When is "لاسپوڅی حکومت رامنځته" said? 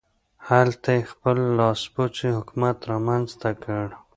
1.59-3.49